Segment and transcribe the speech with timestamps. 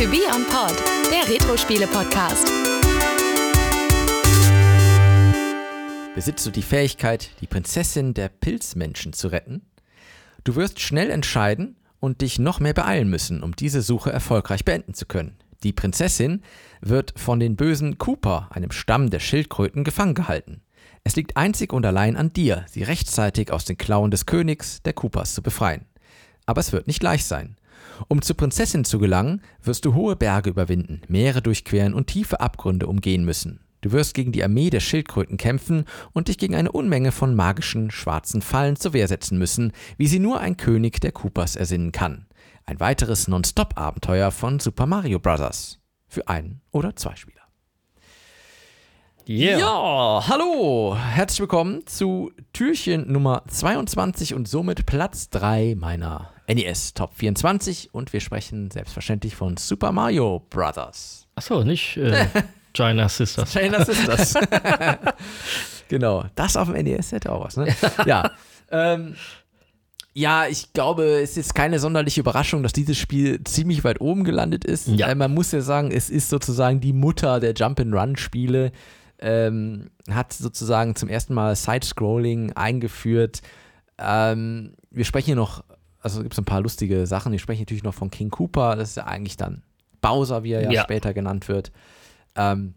[0.00, 2.50] To Be On Pod, der Retro-Spiele-Podcast.
[6.14, 9.60] Besitzt du die Fähigkeit, die Prinzessin der Pilzmenschen zu retten?
[10.42, 14.94] Du wirst schnell entscheiden und dich noch mehr beeilen müssen, um diese Suche erfolgreich beenden
[14.94, 15.36] zu können.
[15.64, 16.40] Die Prinzessin
[16.80, 20.62] wird von den bösen Cooper, einem Stamm der Schildkröten, gefangen gehalten.
[21.04, 24.94] Es liegt einzig und allein an dir, sie rechtzeitig aus den Klauen des Königs der
[24.94, 25.84] Coopers zu befreien.
[26.46, 27.58] Aber es wird nicht leicht sein.
[28.08, 32.86] Um zur Prinzessin zu gelangen, wirst du hohe Berge überwinden, Meere durchqueren und tiefe Abgründe
[32.86, 33.60] umgehen müssen.
[33.80, 37.90] Du wirst gegen die Armee der Schildkröten kämpfen und dich gegen eine Unmenge von magischen,
[37.90, 42.26] schwarzen Fallen zur Wehr setzen müssen, wie sie nur ein König der Coopers ersinnen kann.
[42.66, 45.80] Ein weiteres Non-Stop-Abenteuer von Super Mario Bros.
[46.08, 47.39] Für ein oder zwei Spieler.
[49.30, 49.60] Yeah.
[49.60, 57.14] Ja, hallo, herzlich willkommen zu Türchen Nummer 22 und somit Platz 3 meiner NES Top
[57.14, 61.28] 24 und wir sprechen selbstverständlich von Super Mario Bros.
[61.36, 62.26] Achso, nicht äh,
[62.72, 63.52] China Sisters.
[63.52, 64.34] China Sisters.
[65.88, 67.72] genau, das auf dem NES hätte auch was, ne?
[68.06, 68.32] Ja.
[68.72, 69.14] Ähm,
[70.12, 74.64] ja, ich glaube, es ist keine sonderliche Überraschung, dass dieses Spiel ziemlich weit oben gelandet
[74.64, 74.88] ist.
[74.88, 75.06] Ja.
[75.06, 78.72] Äh, man muss ja sagen, es ist sozusagen die Mutter der Jump-and-Run-Spiele.
[79.20, 83.42] Ähm, hat sozusagen zum ersten Mal Side-Scrolling eingeführt.
[83.98, 85.62] Ähm, wir sprechen hier noch,
[86.00, 87.32] also gibt es ein paar lustige Sachen.
[87.32, 89.62] Wir sprechen natürlich noch von King Cooper, das ist ja eigentlich dann
[90.00, 90.82] Bowser, wie er ja, Ja.
[90.82, 91.70] später genannt wird.
[92.34, 92.74] Ähm,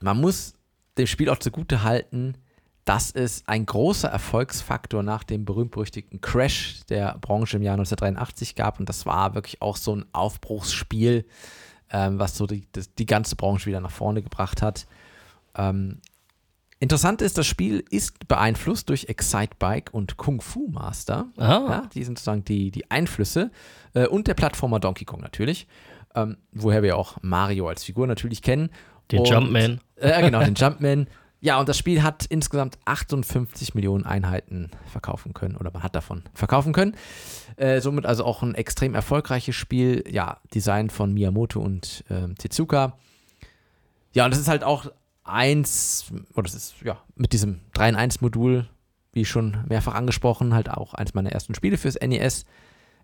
[0.00, 0.54] man muss
[0.96, 2.36] dem Spiel auch zugute halten,
[2.84, 8.78] dass es ein großer Erfolgsfaktor nach dem berühmt-berüchtigten Crash der Branche im Jahr 1983 gab.
[8.78, 11.24] Und das war wirklich auch so ein Aufbruchsspiel,
[11.90, 14.86] ähm, was so die, das, die ganze Branche wieder nach vorne gebracht hat.
[15.56, 16.00] Ähm,
[16.80, 21.26] interessant ist, das Spiel ist beeinflusst durch Excitebike und Kung Fu Master.
[21.36, 21.42] Ah.
[21.68, 23.50] Ja, die sind sozusagen die, die Einflüsse.
[23.94, 25.66] Äh, und der Plattformer Donkey Kong natürlich.
[26.14, 28.70] Ähm, woher wir auch Mario als Figur natürlich kennen.
[29.10, 29.80] Den Und- Jumpman.
[29.96, 31.08] Äh, genau, den Jumpman.
[31.40, 36.22] Ja, und das Spiel hat insgesamt 58 Millionen Einheiten verkaufen können oder man hat davon
[36.32, 36.96] verkaufen können.
[37.56, 40.04] Äh, somit also auch ein extrem erfolgreiches Spiel.
[40.10, 42.96] Ja, Design von Miyamoto und ähm, Tezuka.
[44.14, 44.86] Ja, und das ist halt auch
[45.24, 48.68] eins, oder das ist ja mit diesem 3 in 1 Modul,
[49.12, 52.44] wie schon mehrfach angesprochen, halt auch eins meiner ersten Spiele fürs NES.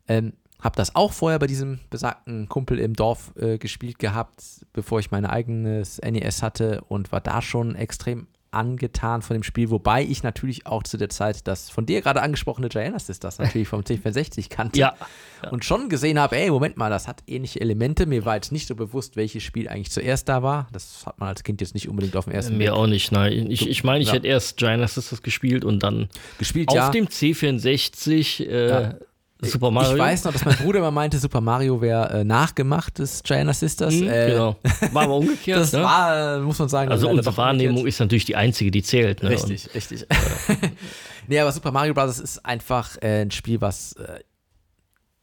[0.09, 5.01] Ähm, hab das auch vorher bei diesem besagten Kumpel im Dorf äh, gespielt gehabt, bevor
[5.01, 10.03] ich mein eigenes NES hatte und war da schon extrem angetan von dem Spiel, wobei
[10.03, 13.83] ich natürlich auch zu der Zeit das von dir gerade angesprochene Giana Sisters natürlich vom
[13.83, 14.95] C64 kannte Ja.
[15.51, 18.07] und schon gesehen habe, ey, Moment mal, das hat ähnliche Elemente.
[18.07, 20.69] Mir war jetzt nicht so bewusst, welches Spiel eigentlich zuerst da war.
[20.73, 23.13] Das hat man als Kind jetzt nicht unbedingt auf den ersten Mir Blick auch nicht,
[23.13, 23.51] nein.
[23.51, 24.15] Ich, ich meine, ich Ja.
[24.15, 26.69] hätte erst China Sisters gespielt und dann gespielt.
[26.71, 26.91] auf ja.
[26.91, 28.95] dem C64 äh, Ja.
[29.43, 29.95] Super Mario.
[29.95, 33.95] Ich weiß noch, dass mein Bruder immer meinte, Super Mario wäre äh, nachgemachtes Giana Sisters.
[33.95, 34.57] Hm, äh, genau.
[34.93, 35.61] War aber umgekehrt.
[35.61, 35.83] Das ne?
[35.83, 36.91] war, äh, muss man sagen.
[36.91, 37.95] also unsere Wahrnehmung umgekehrt.
[37.95, 39.23] ist natürlich die einzige, die zählt.
[39.23, 39.31] Ne?
[39.31, 40.07] Richtig, richtig.
[41.29, 42.19] nee, aber Super Mario Bros.
[42.19, 44.21] ist einfach äh, ein Spiel, was, äh,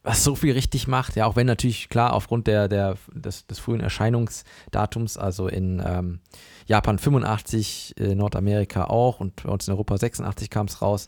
[0.02, 1.16] was so viel richtig macht.
[1.16, 6.20] Ja, auch wenn natürlich, klar, aufgrund der, der, des, des frühen Erscheinungsdatums, also in ähm,
[6.66, 11.06] Japan 85, äh, Nordamerika auch und bei uns in Europa 86 kam es raus.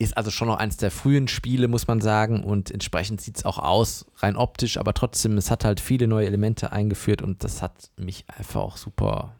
[0.00, 2.44] Ist also schon noch eins der frühen Spiele, muss man sagen.
[2.44, 6.26] Und entsprechend sieht es auch aus, rein optisch, aber trotzdem, es hat halt viele neue
[6.26, 9.34] Elemente eingeführt und das hat mich einfach auch super,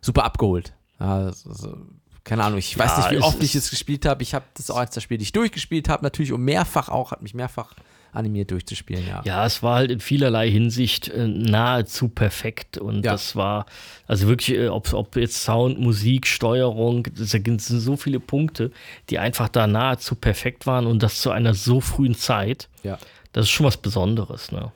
[0.00, 0.74] super abgeholt.
[0.98, 1.78] Also,
[2.24, 4.24] keine Ahnung, ich weiß Ja, nicht, wie oft ich es gespielt habe.
[4.24, 7.12] Ich habe das auch eins der Spiele, die ich durchgespielt habe, natürlich und mehrfach auch,
[7.12, 7.74] hat mich mehrfach
[8.16, 9.22] animiert durchzuspielen, ja.
[9.24, 13.12] Ja, es war halt in vielerlei Hinsicht äh, nahezu perfekt und Ja.
[13.12, 13.66] das war,
[14.06, 18.70] also wirklich, äh, ob, ob jetzt Sound, Musik, Steuerung, das sind so viele Punkte,
[19.10, 22.68] die einfach da nahezu perfekt waren und das zu einer so frühen Zeit.
[22.82, 22.98] ja.
[23.32, 24.72] Das ist schon was Besonderes, ne?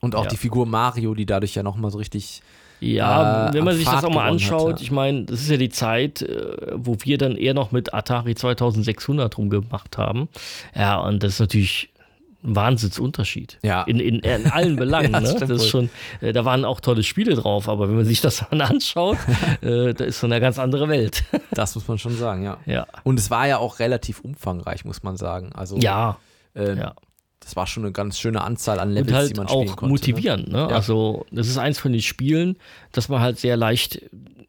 [0.00, 0.30] Und auch Ja.
[0.30, 2.42] die Figur Mario, die dadurch ja nochmal so richtig
[2.80, 4.84] Ja, äh, wenn man an sich Fahrt das auch mal gewonnen hat, anschaut, ja.
[4.84, 8.34] ich meine, das ist ja die Zeit, äh, wo wir dann eher noch mit Atari
[8.36, 10.28] 2600 rumgemacht haben.
[10.76, 11.88] Ja, und das ist natürlich
[12.44, 13.58] ein Wahnsinnsunterschied.
[13.62, 13.82] Ja.
[13.82, 15.12] In, in, in allen Belangen.
[15.12, 15.28] Ja, ne?
[15.28, 15.90] stimmt Das ist schon,
[16.20, 19.18] äh, da waren auch tolle Spiele drauf, aber wenn man sich das dann anschaut,
[19.62, 21.24] äh, da ist so eine ganz andere Welt.
[21.50, 22.58] Das muss man schon sagen, ja.
[22.66, 22.86] ja.
[23.04, 25.52] Und es war ja auch relativ umfangreich, muss man sagen.
[25.54, 26.18] Also, Ja,
[26.56, 26.94] ähm, ja.
[27.38, 29.92] das war schon eine ganz schöne Anzahl an Levels, halt die man spielen auch konnte.
[29.92, 30.48] motivierend.
[30.48, 30.58] Ne?
[30.58, 30.66] Ja.
[30.66, 32.56] Also, das ist eins von den Spielen,
[32.90, 34.02] das man halt sehr leicht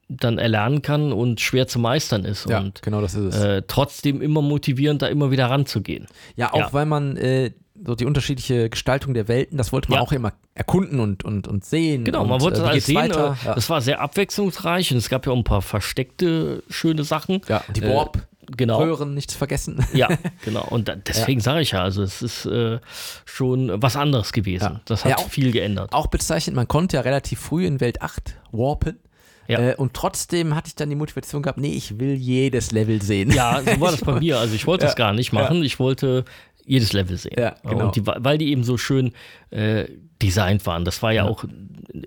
[0.08, 2.48] dann erlernen kann und schwer zu meistern ist.
[2.48, 2.54] Ne?
[2.54, 3.44] Ja, und genau das ist es.
[3.44, 6.08] äh, trotzdem immer motivierend, da immer wieder ranzugehen.
[6.36, 6.74] ja, auch ja.
[6.74, 7.52] weil man äh,
[7.83, 10.04] so die unterschiedliche Gestaltung der Welten, das wollte man Ja.
[10.04, 12.04] auch immer erkunden und, und, und sehen.
[12.06, 12.95] Genau, und, man wollte äh, das alles sehen.
[12.95, 13.38] Weiter?
[13.44, 13.56] äh, Ja.
[13.56, 17.42] Das war sehr abwechslungsreich und es gab ja auch ein paar versteckte schöne Sachen.
[17.48, 18.25] ja, die äh, Warp.
[18.56, 18.77] genau.
[18.80, 19.86] Röhren nicht zu vergessen.
[19.94, 20.07] Ja,
[20.45, 20.66] genau.
[20.69, 22.80] Und da, deswegen sage ich ja, also es ist äh,
[23.25, 24.63] schon was anderes gewesen.
[24.63, 24.81] Ja.
[24.86, 25.94] Das hat Ja, auch- viel geändert.
[25.94, 29.00] Auch bezeichnet, man konnte ja relativ früh in Welt 8 warpen.
[29.48, 29.60] Ja.
[29.60, 33.30] Äh, und trotzdem hatte ich dann die Motivation gehabt, nee, ich will jedes Level sehen.
[33.31, 34.39] Ja, so war das bei mir.
[34.39, 35.62] Also ich wollte Ja, das gar nicht machen.
[35.63, 36.25] Ich wollte
[36.66, 37.36] jedes Level sehen.
[37.38, 37.88] Ja, genau.
[37.88, 39.14] Und die, weil die eben so schön
[39.52, 39.86] äh,
[40.22, 40.86] designt waren.
[40.86, 41.46] Das war ja, auch,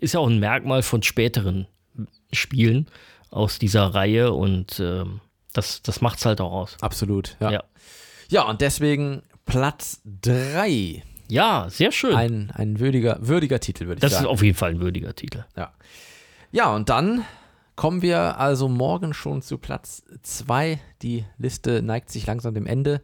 [0.00, 1.66] ist ja auch ein Merkmal von späteren
[2.32, 2.86] Spielen
[3.30, 5.20] aus dieser Reihe und ähm,
[5.52, 6.76] das, das macht es halt auch aus.
[6.80, 7.50] Absolut, ja.
[7.52, 7.64] Ja.
[8.30, 11.02] Ja, und deswegen Platz 3.
[11.28, 12.14] Ja, sehr schön.
[12.14, 14.28] Ein, ein würdiger, würdiger Titel, würde ich das ist sagen.
[14.28, 15.44] auf jeden Fall ein würdiger Titel.
[15.56, 15.72] Ja.
[16.52, 17.24] ja, und dann
[17.76, 20.78] kommen wir also morgen schon zu Platz 2.
[21.02, 23.00] Die Liste neigt sich langsam dem Ende.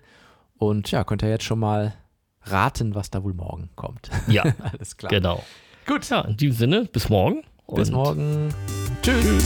[0.59, 1.95] Und ja, könnt ihr jetzt schon mal
[2.43, 4.11] raten, was da wohl morgen kommt.
[4.29, 4.43] Ja,
[4.79, 5.11] Alles klar.
[5.11, 5.43] genau.
[5.87, 7.43] Gut, Ja, in diesem Sinne, bis morgen.
[7.75, 8.55] bis morgen.
[9.03, 9.45] Tschüss.